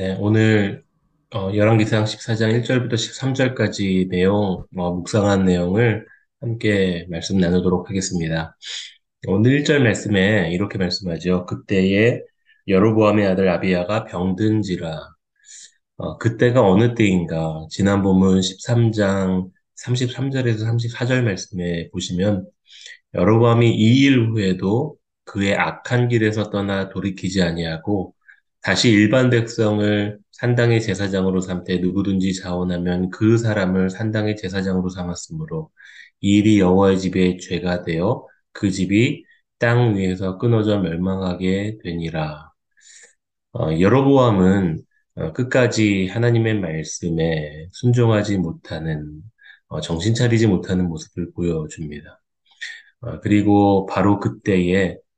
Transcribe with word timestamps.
네, 0.00 0.16
오늘 0.18 0.82
어, 1.34 1.50
열왕기상 1.54 2.06
14장 2.06 2.54
1절부터 2.54 2.96
13절까지 2.96 4.08
내용, 4.08 4.64
어, 4.74 4.92
묵상한 4.94 5.44
내용을 5.44 6.06
함께 6.40 7.06
말씀 7.10 7.36
나누도록 7.36 7.90
하겠습니다. 7.90 8.56
오늘 9.28 9.52
1절 9.60 9.82
말씀에 9.82 10.52
이렇게 10.52 10.78
말씀하죠. 10.78 11.44
그때에 11.44 12.22
여로보암의 12.66 13.26
아들 13.26 13.50
아비야가 13.50 14.06
병든지라. 14.06 15.00
어, 15.98 16.16
그때가 16.16 16.62
어느 16.66 16.94
때인가? 16.94 17.66
지난 17.70 18.02
본문 18.02 18.40
13장 18.40 19.50
33절에서 19.76 20.64
34절 20.64 21.22
말씀에 21.24 21.90
보시면 21.90 22.46
여로보암이 23.14 23.70
이 23.70 24.06
일 24.06 24.30
후에도 24.30 24.96
그의 25.24 25.56
악한 25.56 26.08
길에서 26.08 26.48
떠나 26.50 26.88
돌이키지 26.88 27.42
아니하고 27.42 28.14
다시 28.62 28.90
일반 28.90 29.30
백성을 29.30 30.18
산당의 30.32 30.82
제사장으로 30.82 31.40
삼되 31.40 31.78
누구든지 31.78 32.34
자원하면 32.40 33.10
그 33.10 33.38
사람을 33.38 33.90
산당의 33.90 34.36
제사장으로 34.36 34.90
삼았으므로 34.90 35.70
이 36.20 36.38
일이 36.38 36.60
여호와의 36.60 36.98
집에 36.98 37.36
죄가 37.38 37.82
되어 37.84 38.26
그 38.52 38.70
집이 38.70 39.24
땅 39.58 39.96
위에서 39.96 40.38
끊어져 40.38 40.78
멸망하게 40.80 41.78
되니라. 41.82 42.50
어, 43.52 43.80
여로보암은 43.80 44.82
어, 45.16 45.32
끝까지 45.32 46.08
하나님의 46.08 46.60
말씀에 46.60 47.68
순종하지 47.72 48.38
못하는 48.38 49.22
어, 49.68 49.80
정신 49.80 50.14
차리지 50.14 50.46
못하는 50.46 50.88
모습을 50.88 51.32
보여줍니다. 51.32 52.20
어, 53.00 53.20
그리고 53.20 53.86
바로 53.86 54.20
그때에 54.20 54.92
어, 54.92 55.09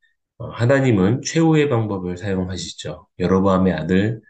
하나님은 0.51 1.23
최후의 1.23 1.69
방법을 1.69 2.17
사용하시죠. 2.17 3.09
여로보암의 3.19 3.73
아들 3.75 4.21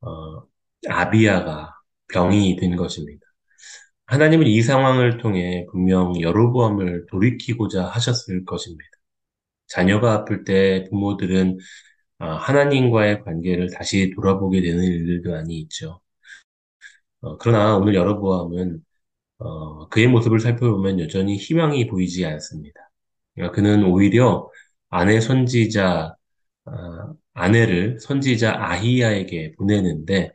어, 0.00 0.42
아비야가 0.88 1.74
병이 2.08 2.56
든 2.56 2.76
것입니다. 2.76 3.26
하나님은 4.06 4.46
이 4.46 4.62
상황을 4.62 5.18
통해 5.18 5.66
분명 5.72 6.20
여로보암을 6.20 7.06
돌이키고자 7.10 7.86
하셨을 7.86 8.44
것입니다. 8.44 8.84
자녀가 9.68 10.14
아플 10.14 10.44
때 10.44 10.84
부모들은 10.90 11.58
아, 12.18 12.36
하나님과의 12.36 13.22
관계를 13.24 13.70
다시 13.70 14.12
돌아보게 14.14 14.62
되는 14.62 14.82
일들도 14.84 15.30
많이 15.32 15.58
있죠. 15.60 16.00
어, 17.20 17.36
그러나 17.38 17.76
오늘 17.76 17.94
여로보암은 17.94 18.80
어, 19.38 19.88
그의 19.88 20.08
모습을 20.08 20.40
살펴보면 20.40 21.00
여전히 21.00 21.36
희망이 21.36 21.86
보이지 21.88 22.24
않습니다. 22.26 22.90
그러니까 23.34 23.54
그는 23.54 23.84
오히려 23.84 24.48
아내 24.90 25.20
선지자, 25.20 26.14
아, 26.66 27.14
아내를 27.34 28.00
선지자 28.00 28.56
아히야에게 28.58 29.52
보내는데 29.58 30.32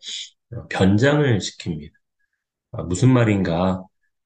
어, 0.53 0.67
변장을 0.69 1.39
시킵니다. 1.39 1.91
아, 2.71 2.83
무슨 2.83 3.09
말인가? 3.13 3.83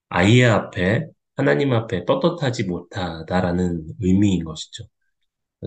아히야 0.10 0.56
앞에 0.56 1.08
하나님 1.36 1.74
앞에 1.74 2.06
떳떳하지 2.06 2.66
못하다라는 2.66 3.86
의미인 4.02 4.44
것이죠. 4.46 4.86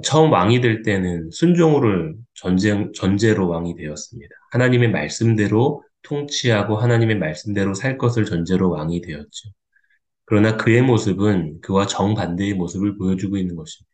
처음 0.02 0.32
왕이 0.32 0.60
될 0.60 0.82
때는 0.82 1.30
순종을 1.32 2.16
전쟁, 2.34 2.92
전제로 2.92 3.48
왕이 3.48 3.76
되었습니다. 3.76 4.34
하나님의 4.52 4.90
말씀대로 4.90 5.82
통치하고 6.02 6.76
하나님의 6.76 7.18
말씀대로 7.18 7.74
살 7.74 7.98
것을 7.98 8.24
전제로 8.24 8.70
왕이 8.70 9.00
되었죠. 9.02 9.50
그러나 10.24 10.56
그의 10.56 10.82
모습은 10.82 11.60
그와 11.62 11.86
정반대의 11.86 12.54
모습을 12.54 12.96
보여주고 12.98 13.36
있는 13.38 13.56
것입니다. 13.56 13.88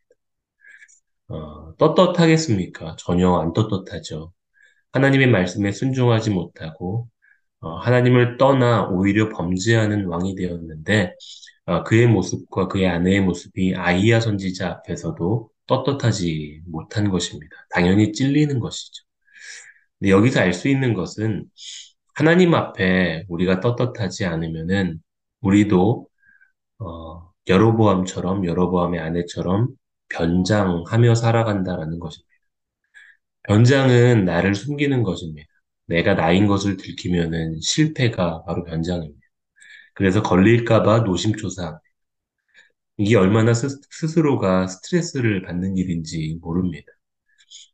어, 1.29 1.75
떳떳하겠습니까? 1.77 2.97
전혀 2.99 3.35
안 3.37 3.53
떳떳하죠. 3.53 4.33
하나님의 4.93 5.29
말씀에 5.29 5.73
순종하지 5.73 6.31
못하고 6.31 7.09
어, 7.61 7.77
하나님을 7.79 8.39
떠나 8.39 8.89
오히려 8.89 9.31
범죄하는 9.31 10.07
왕이 10.07 10.37
되었는데 10.37 11.15
어, 11.67 11.85
그의 11.85 12.07
모습과 12.09 12.69
그의 12.69 12.89
아내의 12.89 13.23
모습이 13.23 13.75
아이야 13.77 14.21
선지자 14.21 14.69
앞에서도 14.71 15.51
떳떳하지 15.67 16.62
못한 16.67 17.11
것입니다. 17.11 17.56
당연히 17.71 18.12
찔리는 18.12 18.61
것이죠. 18.61 19.05
근데 19.99 20.11
여기서 20.11 20.41
알 20.41 20.53
수 20.53 20.69
있는 20.69 20.95
것은 20.95 21.47
하나님 22.15 22.55
앞에 22.55 23.25
우리가 23.29 23.61
떳떳하지 23.61 24.25
않으면은 24.27 25.01
우리도 25.41 26.09
어, 26.81 27.33
여로보암처럼 27.49 28.47
여로보암의 28.47 29.01
아내처럼 29.01 29.69
변장하며 30.09 31.15
살아간다라는 31.15 31.98
것입니다. 31.98 32.34
변장은 33.44 34.25
나를 34.25 34.54
숨기는 34.54 35.03
것입니다. 35.03 35.48
내가 35.87 36.15
나인 36.15 36.47
것을 36.47 36.76
들키면은 36.76 37.60
실패가 37.60 38.44
바로 38.44 38.64
변장입니다. 38.64 39.20
그래서 39.94 40.22
걸릴까봐 40.22 41.00
노심초사. 41.00 41.81
이게 42.97 43.16
얼마나 43.16 43.54
스, 43.54 43.69
스스로가 43.91 44.66
스트레스를 44.66 45.43
받는 45.43 45.76
일인지 45.76 46.38
모릅니다. 46.41 46.87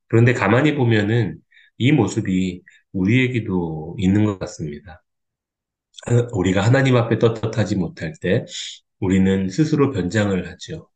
그런데 0.09 0.33
가만히 0.35 0.75
보면은 0.77 1.39
이 1.79 1.93
모습이 1.93 2.63
우리에게도 2.93 3.97
있는 4.01 4.25
것 4.25 4.39
같습니다. 4.41 5.03
하- 6.07 6.29
우리가 6.35 6.63
하나님 6.63 6.97
앞에 6.97 7.19
떳떳하지 7.19 7.77
못할 7.77 8.13
때 8.21 8.45
우리는 9.01 9.51
스스로 9.51 9.93
변장을 9.93 10.49
하죠. 10.51 10.90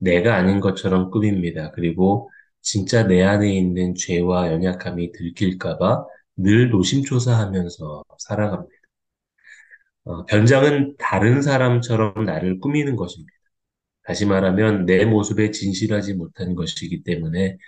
내가 0.00 0.36
아닌 0.36 0.60
것처럼 0.60 1.10
꾸밉니다. 1.10 1.72
그리고 1.72 2.30
진짜 2.62 3.06
내 3.06 3.22
안에 3.24 3.54
있는 3.54 3.94
죄와 3.96 4.52
연약함이 4.52 5.12
들킬까봐 5.12 6.06
늘 6.38 6.70
노심초사하면서 6.70 8.04
살아갑니다. 8.18 8.74
어, 10.04 10.24
변장은 10.26 10.96
다른 10.98 11.42
사람처럼 11.42 12.24
나를 12.24 12.58
꾸미는 12.60 12.96
것입니다. 12.96 13.32
다시 14.04 14.26
말하면 14.26 14.86
내 14.86 15.04
모습에 15.06 15.50
진실하지 15.52 16.14
못한 16.14 16.54
것이기 16.54 17.04
때문에 17.04 17.58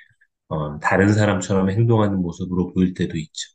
어, 0.48 0.78
다른 0.80 1.12
사람처럼 1.14 1.70
행동하는 1.70 2.18
모습으로 2.22 2.74
보일 2.74 2.94
때도 2.94 3.16
있죠. 3.18 3.50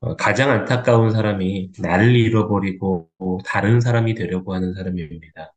어, 0.00 0.16
가장 0.16 0.50
안타까운 0.50 1.10
사람이 1.10 1.72
나를 1.80 2.14
잃어버리고 2.16 3.10
다른 3.44 3.80
사람이 3.80 4.14
되려고 4.14 4.54
하는 4.54 4.74
사람입니다. 4.74 5.54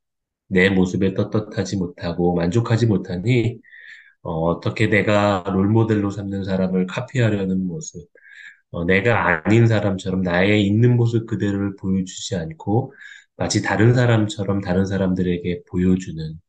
내 0.48 0.70
모습에 0.70 1.14
떳떳하지 1.14 1.78
못하고 1.78 2.36
만족하지 2.36 2.88
못하니 2.88 3.60
어, 4.22 4.60
떻게 4.60 4.88
내가 4.88 5.44
롤모델로 5.48 6.12
삼는 6.12 6.44
사람을 6.46 6.88
카피하려는 6.88 7.66
모습, 7.68 8.08
어, 8.72 8.86
내가 8.86 9.44
아닌 9.48 9.68
사람처럼 9.68 10.22
나의 10.22 10.66
있는 10.66 10.98
모습 10.98 11.28
그대로를 11.28 11.76
보여주지 11.78 12.36
않고 12.36 12.94
마치 13.38 13.62
다른 13.62 13.94
사람처럼 13.94 14.62
다른 14.62 14.86
사람들에게 14.86 15.64
보여주는 15.70 16.40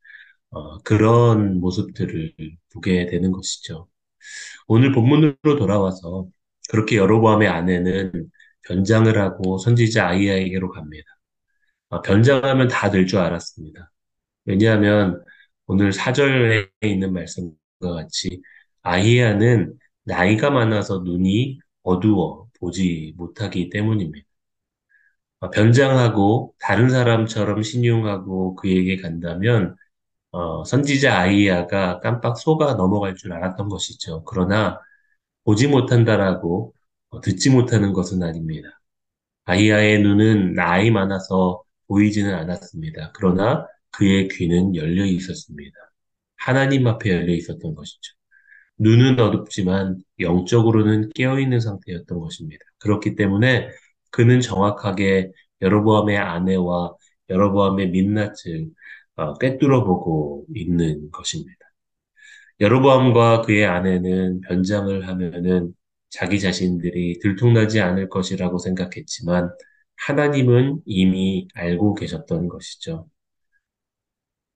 어, 0.50 0.78
그런 0.80 1.60
모습들을 1.60 2.34
보게 2.74 3.06
되는 3.06 3.32
것이죠. 3.32 3.88
오늘 4.68 4.92
본문으로 4.92 5.56
돌아와서 5.58 6.28
그렇게 6.70 6.96
여로보암의 6.96 7.48
아내는 7.48 8.30
변장을 8.68 9.18
하고 9.18 9.58
선지자 9.58 10.08
아이야에게로 10.08 10.70
갑니다. 10.70 11.04
아, 11.90 12.02
변장하면 12.02 12.68
다 12.68 12.90
될 12.90 13.06
줄 13.06 13.18
알았습니다. 13.20 13.90
왜냐하면 14.46 15.24
오늘 15.66 15.92
사절에 15.92 16.68
있는 16.82 17.12
말씀과 17.14 17.56
같이 17.82 18.42
아히야는 18.82 19.78
나이가 20.04 20.50
많아서 20.50 21.00
눈이 21.00 21.60
어두워 21.84 22.48
보지 22.60 23.14
못하기 23.16 23.70
때문입니다. 23.70 24.26
어, 25.40 25.50
변장하고 25.50 26.54
다른 26.60 26.90
사람처럼 26.90 27.62
신용하고 27.62 28.56
그에게 28.56 28.96
간다면 28.96 29.76
어, 30.32 30.64
선지자 30.64 31.18
아이야가 31.20 32.00
깜빡 32.00 32.38
속아 32.38 32.74
넘어갈 32.74 33.16
줄 33.16 33.32
알았던 33.34 33.68
것이죠. 33.70 34.24
그러나 34.24 34.80
보지 35.44 35.68
못한다라고 35.68 36.74
어, 37.10 37.20
듣지 37.22 37.50
못하는 37.50 37.92
것은 37.94 38.22
아닙니다. 38.22 38.68
아이야의 39.46 40.02
눈은 40.02 40.54
나이 40.54 40.90
많아서 40.90 41.62
보이지는 41.88 42.34
않았습니다. 42.34 43.12
그러나 43.14 43.66
그의 43.92 44.28
귀는 44.28 44.76
열려 44.76 45.04
있었습니다. 45.04 45.76
하나님 46.36 46.86
앞에 46.86 47.10
열려 47.10 47.32
있었던 47.34 47.74
것이죠. 47.74 48.14
눈은 48.78 49.18
어둡지만 49.18 49.98
영적으로는 50.20 51.10
깨어있는 51.14 51.60
상태였던 51.60 52.20
것입니다. 52.20 52.64
그렇기 52.78 53.16
때문에 53.16 53.70
그는 54.10 54.40
정확하게 54.40 55.32
여로보암의 55.62 56.16
아내와 56.16 56.94
여로보암의 57.28 57.90
민낯을 57.90 58.68
어, 59.16 59.34
꿰뚫어 59.34 59.84
보고 59.84 60.46
있는 60.54 61.10
것입니다. 61.10 61.58
여로보암과 62.60 63.42
그의 63.42 63.66
아내는 63.66 64.40
변장을 64.42 65.08
하면은 65.08 65.74
자기 66.10 66.40
자신들이 66.40 67.18
들통나지 67.20 67.80
않을 67.80 68.08
것이라고 68.08 68.58
생각했지만 68.58 69.50
하나님은 70.06 70.82
이미 70.86 71.48
알고 71.54 71.94
계셨던 71.94 72.48
것이죠. 72.48 73.08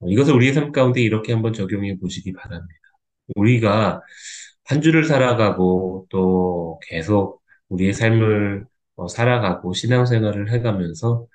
어, 0.00 0.08
이것을 0.08 0.34
우리의 0.34 0.52
삶 0.54 0.72
가운데 0.72 1.00
이렇게 1.00 1.32
한번 1.32 1.52
적용해 1.52 1.98
보시기 1.98 2.32
바랍니다. 2.32 2.80
우리가 3.36 4.02
한 4.64 4.80
주를 4.82 5.04
살아가고 5.04 6.06
또 6.10 6.80
계속 6.88 7.42
우리의 7.68 7.94
삶을 7.94 8.66
어, 8.96 9.08
살아가고 9.08 9.72
신앙생활을 9.74 10.52
해가면서 10.52 11.26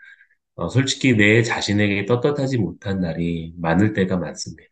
어, 0.56 0.70
솔직히 0.70 1.16
내 1.16 1.44
자신에게 1.44 2.06
떳떳하지 2.06 2.58
못한 2.60 3.02
날이 3.02 3.54
많을 3.58 3.94
때가 3.94 4.18
많습니다. 4.18 4.70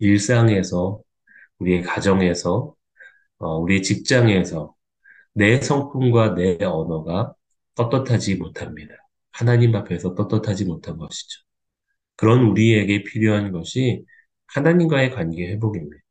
일상에서, 0.00 1.02
우리의 1.60 1.82
가정에서, 1.82 2.74
어, 3.38 3.58
우리의 3.58 3.82
직장에서 3.82 4.74
내 5.34 5.60
성품과 5.60 6.34
내 6.36 6.58
언어가 6.64 7.34
떳떳하지 7.74 8.36
못합니다. 8.36 8.94
하나님 9.32 9.74
앞에서 9.74 10.14
떳떳하지 10.14 10.64
못한 10.66 10.98
것이죠. 10.98 11.40
그런 12.16 12.44
우리에게 12.44 13.04
필요한 13.04 13.52
것이 13.52 14.04
하나님과의 14.48 15.10
관계 15.12 15.48
회복입니다. 15.52 16.02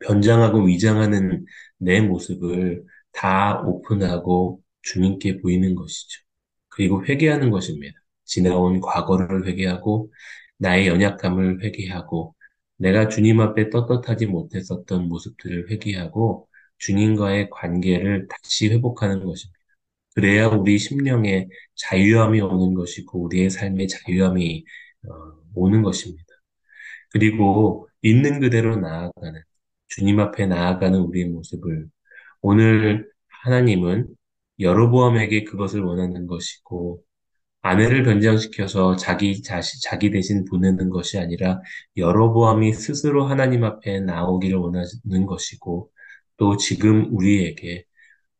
변장하고 0.00 0.64
위장하는 0.64 1.44
내 1.78 2.00
모습을 2.00 2.84
다 3.12 3.60
오픈하고 3.62 4.62
주님께 4.82 5.40
보이는 5.40 5.74
것이죠. 5.74 6.22
그리고 6.68 7.04
회개하는 7.04 7.50
것입니다. 7.50 7.98
지나온 8.24 8.80
과거를 8.80 9.46
회개하고 9.46 10.12
나의 10.58 10.88
연약함을 10.88 11.62
회개하고 11.64 12.34
내가 12.76 13.08
주님 13.08 13.40
앞에 13.40 13.70
떳떳하지 13.70 14.26
못했었던 14.26 15.08
모습들을 15.08 15.70
회개하고 15.70 16.48
주님과의 16.78 17.50
관계를 17.50 18.26
다시 18.28 18.68
회복하는 18.70 19.24
것입니다. 19.24 19.59
그래야 20.14 20.48
우리 20.48 20.78
심령에 20.78 21.48
자유함이 21.76 22.40
오는 22.40 22.74
것이고 22.74 23.22
우리의 23.24 23.50
삶에 23.50 23.86
자유함이 23.86 24.64
어, 25.08 25.10
오는 25.54 25.82
것입니다. 25.82 26.24
그리고 27.12 27.88
있는 28.02 28.40
그대로 28.40 28.76
나아가는 28.76 29.42
주님 29.88 30.20
앞에 30.20 30.46
나아가는 30.46 30.98
우리의 31.00 31.26
모습을 31.28 31.88
오늘 32.42 33.08
하나님은 33.44 34.08
여로보암에게 34.60 35.44
그것을 35.44 35.82
원하는 35.82 36.26
것이고 36.26 37.02
아내를 37.62 38.04
변장시켜서 38.04 38.96
자기 38.96 39.42
자시, 39.42 39.80
자기 39.82 40.10
대신 40.10 40.44
보내는 40.46 40.90
것이 40.90 41.18
아니라 41.18 41.60
여로보암이 41.96 42.72
스스로 42.72 43.26
하나님 43.26 43.64
앞에 43.64 44.00
나오기를 44.00 44.58
원하는 44.58 45.26
것이고 45.26 45.90
또 46.36 46.56
지금 46.56 47.14
우리에게 47.14 47.84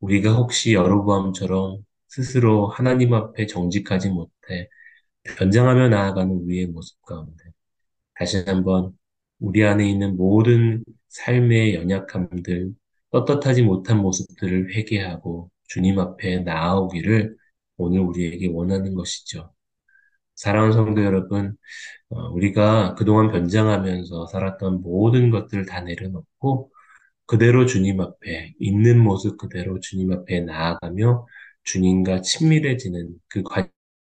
우리가 0.00 0.34
혹시 0.34 0.74
여로보암처럼 0.74 1.84
스스로 2.08 2.68
하나님 2.68 3.14
앞에 3.14 3.46
정직하지 3.46 4.10
못해 4.10 4.68
변장하며 5.38 5.88
나아가는 5.90 6.32
우리의 6.34 6.66
모습 6.68 7.00
가운데 7.02 7.44
다시 8.14 8.38
한번 8.46 8.96
우리 9.40 9.64
안에 9.64 9.88
있는 9.88 10.16
모든 10.16 10.84
삶의 11.08 11.74
연약함들, 11.74 12.72
떳떳하지 13.10 13.62
못한 13.62 13.98
모습들을 13.98 14.74
회개하고 14.74 15.50
주님 15.68 15.98
앞에 15.98 16.40
나아오기를 16.40 17.36
오늘 17.78 18.00
우리에게 18.00 18.48
원하는 18.48 18.94
것이죠. 18.94 19.52
사랑하는 20.36 20.72
성도 20.74 21.04
여러분, 21.04 21.56
어, 22.10 22.28
우리가 22.30 22.94
그동안 22.94 23.30
변장하면서 23.30 24.26
살았던 24.28 24.82
모든 24.82 25.30
것들을 25.30 25.66
다 25.66 25.80
내려놓고 25.82 26.70
그대로 27.30 27.64
주님 27.64 28.00
앞에 28.00 28.54
있는 28.58 28.98
모습 28.98 29.38
그대로 29.38 29.78
주님 29.78 30.10
앞에 30.12 30.40
나아가며 30.40 31.28
주님과 31.62 32.22
친밀해지는 32.22 33.08
그 33.28 33.44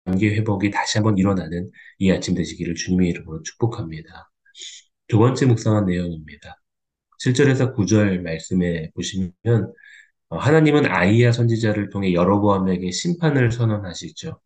관계 0.07 0.35
회복이 0.35 0.71
다시 0.71 0.97
한번 0.97 1.19
일어나는 1.19 1.71
이 1.99 2.11
아침 2.11 2.35
되시기를 2.35 2.75
주님의 2.75 3.11
이름으로 3.11 3.43
축복합니다. 3.43 4.31
두 5.09 5.19
번째 5.19 5.45
묵상한 5.45 5.85
내용입니다. 5.85 6.57
7절에서 7.21 7.75
9절 7.77 8.23
말씀에 8.23 8.91
보시면 8.95 9.75
어, 10.31 10.39
하나님은 10.39 10.87
아이야 10.87 11.31
선지자를 11.33 11.91
통해 11.91 12.15
여로보암에게 12.15 12.91
심판을 12.91 13.53
선언하시죠. 13.53 14.41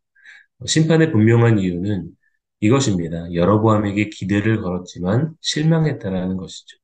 어, 0.59 0.67
심판의 0.67 1.13
분명한 1.13 1.61
이유는 1.61 2.11
이것입니다. 2.59 3.33
여로보암에게 3.33 4.09
기대를 4.09 4.61
걸었지만 4.61 5.35
실망했다라는 5.41 6.37
것이죠. 6.37 6.82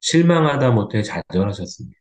실망하다 0.00 0.70
못해 0.72 1.02
좌절하셨습니다. 1.02 1.98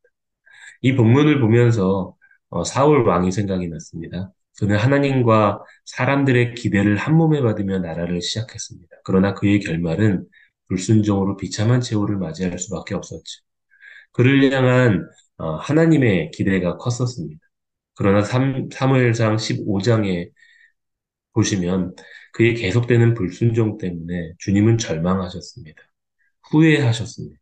이 0.81 0.95
본문을 0.95 1.39
보면서 1.41 2.15
어, 2.49 2.63
사울 2.63 3.07
왕이 3.07 3.31
생각이 3.31 3.67
났습니다. 3.69 4.31
그는 4.59 4.77
하나님과 4.77 5.63
사람들의 5.85 6.55
기대를 6.55 6.97
한 6.97 7.15
몸에 7.15 7.41
받으며 7.41 7.79
나라를 7.79 8.21
시작했습니다. 8.21 8.97
그러나 9.05 9.33
그의 9.33 9.59
결말은 9.59 10.25
불순종으로 10.67 11.37
비참한 11.37 11.81
최후를 11.81 12.17
맞이할 12.17 12.57
수밖에 12.59 12.95
없었죠. 12.95 13.41
그를 14.11 14.51
향한 14.53 15.07
어, 15.37 15.55
하나님의 15.55 16.31
기대가 16.31 16.77
컸었습니다. 16.77 17.39
그러나 17.95 18.23
사무엘상 18.23 19.37
15장에 19.37 20.31
보시면 21.33 21.95
그의 22.33 22.55
계속되는 22.55 23.13
불순종 23.13 23.77
때문에 23.77 24.33
주님은 24.39 24.77
절망하셨습니다. 24.77 25.81
후회하셨습니다. 26.51 27.38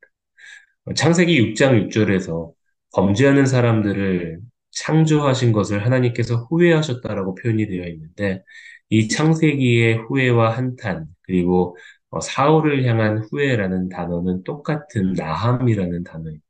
창세기 0.95 1.37
6장 1.39 1.75
6절에서 1.75 2.53
범죄하는 2.93 3.45
사람들을 3.45 4.39
창조하신 4.71 5.51
것을 5.51 5.85
하나님께서 5.85 6.35
후회하셨다라고 6.49 7.35
표현이 7.35 7.67
되어 7.67 7.87
있는데 7.87 8.43
이 8.89 9.07
창세기의 9.09 9.97
후회와 10.07 10.55
한탄 10.55 11.07
그리고 11.23 11.77
어, 12.09 12.19
사울을 12.21 12.85
향한 12.85 13.17
후회라는 13.19 13.89
단어는 13.89 14.43
똑같은 14.43 15.13
나함이라는 15.13 16.03
단어입니다. 16.03 16.45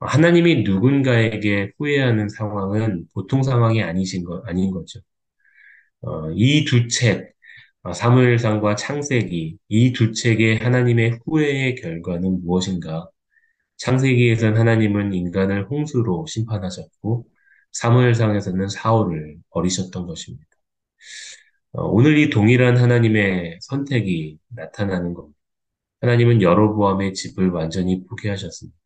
하나님이 0.00 0.62
누군가에게 0.62 1.72
후회하는 1.78 2.28
상황은 2.28 3.06
보통 3.14 3.42
상황이 3.42 3.82
아니신 3.82 4.24
거, 4.24 4.42
아닌 4.46 4.70
거죠. 4.70 5.00
어, 6.02 6.30
이 6.32 6.64
두 6.64 6.88
책, 6.88 7.34
어, 7.82 7.92
사무엘상과 7.92 8.76
창세기, 8.76 9.58
이 9.68 9.92
두 9.92 10.12
책의 10.12 10.58
하나님의 10.58 11.20
후회의 11.24 11.74
결과는 11.76 12.42
무엇인가? 12.44 13.08
창세기에선 13.78 14.56
하나님은 14.58 15.14
인간을 15.14 15.70
홍수로 15.70 16.26
심판하셨고, 16.28 17.26
사무엘상에서는 17.72 18.68
사울을 18.68 19.38
버리셨던 19.50 20.06
것입니다. 20.06 20.46
어, 21.72 21.84
오늘 21.84 22.18
이 22.18 22.30
동일한 22.30 22.76
하나님의 22.76 23.58
선택이 23.62 24.38
나타나는 24.48 25.14
겁니다. 25.14 25.38
하나님은 26.02 26.42
여로보암의 26.42 27.14
집을 27.14 27.50
완전히 27.50 28.04
포기하셨습니다. 28.06 28.78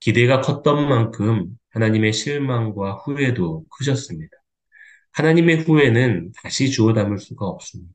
기대가 0.00 0.40
컸던 0.40 0.88
만큼 0.88 1.58
하나님의 1.70 2.12
실망과 2.12 2.94
후회도 3.04 3.66
크셨습니다. 3.70 4.36
하나님의 5.12 5.62
후회는 5.64 6.32
다시 6.42 6.70
주워 6.70 6.92
담을 6.94 7.18
수가 7.18 7.46
없습니다. 7.46 7.94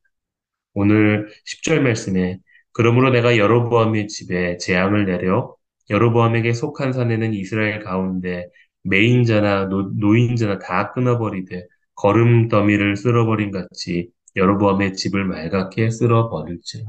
오늘 0.74 1.30
10절 1.46 1.82
말씀에 1.82 2.40
그러므로 2.74 3.10
내가 3.12 3.38
여로보암의 3.38 4.08
집에 4.08 4.58
재앙을 4.58 5.06
내려 5.06 5.56
여로보암에게 5.90 6.54
속한 6.54 6.94
산에는 6.94 7.34
이스라엘 7.34 7.80
가운데 7.80 8.50
매인자나 8.84 9.66
노, 9.70 9.92
노인자나 9.98 10.60
다 10.60 10.92
끊어버리되 10.94 11.68
거름 11.96 12.48
더미를 12.48 12.96
쓸어버린 12.96 13.52
같이 13.52 14.10
여로보암의 14.36 14.94
집을 14.94 15.26
맑게 15.26 15.90
쓸어버릴지라. 15.90 16.86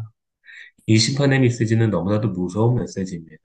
이 0.87 0.99
심판의 0.99 1.41
메시지는 1.41 1.91
너무나도 1.91 2.29
무서운 2.31 2.77
메시지입니다. 2.77 3.37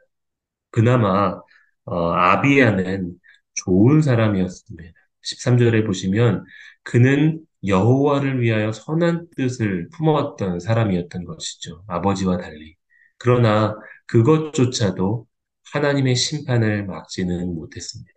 그나마 0.72 1.42
어, 1.86 2.12
아비야는 2.14 3.16
좋은 3.56 4.02
사람이었습니다. 4.02 4.94
13절에 5.22 5.86
보시면 5.86 6.46
그는 6.84 7.42
여호와를 7.68 8.42
위하여 8.42 8.72
선한 8.72 9.28
뜻을 9.38 9.90
품었던 9.90 10.60
사람이었던 10.60 11.26
것이죠. 11.26 11.84
아버지와 11.88 12.38
달리. 12.38 12.76
그러나 13.18 13.76
그것조차도 14.08 15.28
하나님의 15.74 16.16
심판을 16.16 16.86
막지는 16.86 17.56
못했습니다. 17.56 18.12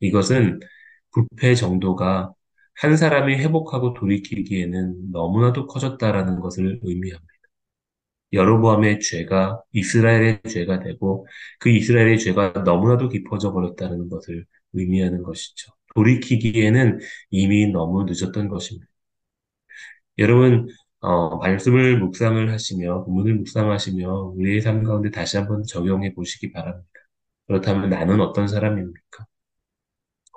이것은 0.00 0.60
부패 1.12 1.54
정도가 1.54 2.32
한 2.76 2.96
사람이 2.96 3.36
회복하고 3.36 3.94
돌이키기에는 3.94 5.12
너무나도 5.12 5.66
커졌다라는 5.66 6.40
것을 6.40 6.80
의미합니다. 6.82 7.34
여로보암의 8.32 9.00
죄가 9.00 9.62
이스라엘의 9.72 10.42
죄가 10.48 10.80
되고 10.80 11.26
그 11.60 11.70
이스라엘의 11.70 12.18
죄가 12.18 12.52
너무나도 12.64 13.08
깊어져 13.08 13.52
버렸다는 13.52 14.08
것을 14.08 14.44
의미하는 14.72 15.22
것이죠. 15.22 15.72
돌이키기에는 15.94 17.00
이미 17.30 17.66
너무 17.72 18.04
늦었던 18.04 18.48
것입니다. 18.48 18.86
여러분, 20.18 20.68
어, 21.00 21.36
말씀을 21.38 21.98
묵상을 21.98 22.50
하시며, 22.50 23.04
본문을 23.04 23.34
묵상하시며, 23.36 24.32
우리의 24.36 24.60
삶 24.60 24.82
가운데 24.84 25.10
다시 25.10 25.36
한번 25.36 25.62
적용해 25.64 26.14
보시기 26.14 26.52
바랍니다. 26.52 26.88
그렇다면 27.46 27.90
나는 27.90 28.20
어떤 28.20 28.48
사람입니까? 28.48 29.26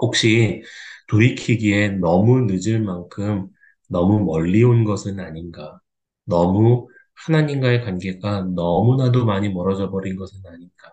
혹시 0.02 0.64
돌이키기에 1.10 1.90
너무 2.00 2.42
늦을 2.46 2.82
만큼 2.82 3.48
너무 3.90 4.24
멀리 4.24 4.64
온 4.64 4.84
것은 4.84 5.20
아닌가? 5.20 5.80
너무 6.26 6.88
하나님과의 7.26 7.84
관계가 7.84 8.44
너무나도 8.56 9.26
많이 9.26 9.50
멀어져 9.50 9.90
버린 9.90 10.16
것은 10.18 10.42
아닌가? 10.46 10.92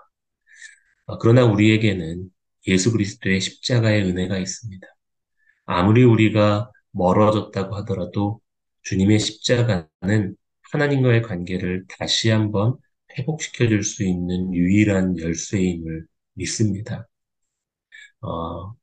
아, 1.07 1.19
그러나 1.19 1.45
우리에게는 1.45 2.31
예수 2.67 2.93
그리스도의 2.93 3.41
십자가의 3.41 4.05
은혜가 4.05 4.39
있습니다. 4.39 4.87
아무리 5.67 6.05
우리가 6.05 6.71
멀어졌다고 6.93 7.75
하더라도 7.77 8.41
주님의 8.83 9.19
십자가는 9.19 10.37
하나님과의 10.73 11.23
관계를 11.23 11.87
다시 11.89 12.31
한번 12.31 12.77
회복시켜 13.19 13.69
줄 13.69 13.83
수 13.85 14.05
있는 14.05 14.53
유일한 14.55 15.19
열쇠임을 15.19 16.07
믿습니다. 16.35 17.09
어, 18.21 18.75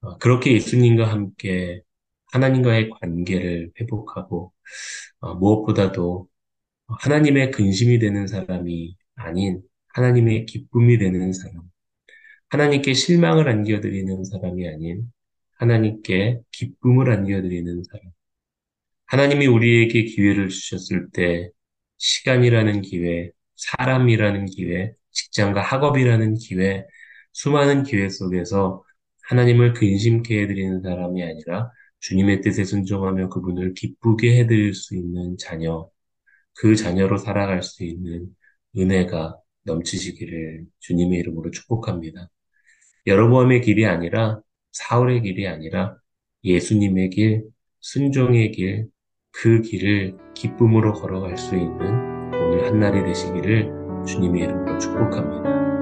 어, 0.00 0.18
그렇게 0.20 0.52
예수님과 0.54 1.10
함께 1.10 1.82
하나님과의 2.32 2.90
관계를 2.90 3.72
회복하고 3.80 4.52
어, 5.20 5.34
무엇보다도 5.36 6.28
하나님의 6.88 7.50
근심이 7.52 7.98
되는 7.98 8.26
사람이 8.26 8.96
아닌 9.16 9.62
하나님의 9.94 10.46
기쁨이 10.46 10.98
되는 10.98 11.32
사람, 11.32 11.62
하나님께 12.50 12.94
실망을 12.94 13.48
안겨드리는 13.48 14.24
사람이 14.24 14.68
아닌 14.68 15.10
하나님께 15.58 16.40
기쁨을 16.52 17.10
안겨드리는 17.10 17.82
사람. 17.84 18.10
하나님이 19.06 19.46
우리에게 19.46 20.04
기회를 20.04 20.48
주셨을 20.48 21.10
때 21.12 21.50
시간이라는 21.98 22.82
기회, 22.82 23.30
사람이라는 23.56 24.46
기회, 24.46 24.94
직장과 25.12 25.62
학업이라는 25.62 26.34
기회, 26.36 26.86
수많은 27.32 27.82
기회 27.84 28.08
속에서 28.08 28.84
하나님을 29.28 29.74
근심케 29.74 30.42
해드리는 30.42 30.82
사람이 30.82 31.22
아니라 31.22 31.70
주님의 32.00 32.40
뜻에 32.42 32.64
순종하며 32.64 33.28
그분을 33.30 33.74
기쁘게 33.74 34.38
해드릴 34.40 34.74
수 34.74 34.96
있는 34.96 35.36
자녀, 35.38 35.90
그 36.54 36.76
자녀로 36.76 37.18
살아갈 37.18 37.62
수 37.62 37.84
있는 37.84 38.28
은혜가 38.76 39.36
넘치시기를 39.64 40.66
주님의 40.80 41.18
이름으로 41.20 41.50
축복합니다. 41.50 42.30
여로보암의 43.08 43.62
길이 43.62 43.86
아니라 43.86 44.40
사울의 44.72 45.22
길이 45.22 45.48
아니라 45.48 45.96
예수님의 46.44 47.08
길, 47.10 47.44
순종의 47.80 48.52
길, 48.52 48.88
그 49.32 49.62
길을 49.62 50.16
기쁨으로 50.34 50.92
걸어갈 50.92 51.38
수 51.38 51.56
있는 51.56 51.80
오늘 52.34 52.66
한날이 52.66 53.02
되시기를 53.04 53.72
주님의 54.06 54.42
이름으로 54.42 54.78
축복합니다. 54.78 55.77